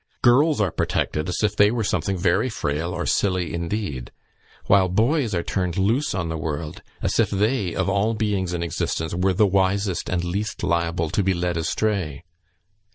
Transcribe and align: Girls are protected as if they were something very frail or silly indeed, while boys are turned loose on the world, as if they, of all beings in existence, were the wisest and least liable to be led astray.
Girls 0.23 0.59
are 0.59 0.71
protected 0.71 1.29
as 1.29 1.43
if 1.43 1.55
they 1.55 1.69
were 1.69 1.83
something 1.83 2.17
very 2.17 2.49
frail 2.49 2.91
or 2.91 3.05
silly 3.05 3.53
indeed, 3.53 4.09
while 4.65 4.89
boys 4.89 5.35
are 5.35 5.43
turned 5.43 5.77
loose 5.77 6.15
on 6.15 6.27
the 6.27 6.39
world, 6.39 6.81
as 7.03 7.19
if 7.19 7.29
they, 7.29 7.75
of 7.75 7.87
all 7.87 8.15
beings 8.15 8.51
in 8.51 8.63
existence, 8.63 9.13
were 9.13 9.33
the 9.33 9.45
wisest 9.45 10.09
and 10.09 10.23
least 10.23 10.63
liable 10.63 11.11
to 11.11 11.21
be 11.21 11.35
led 11.35 11.55
astray. 11.55 12.23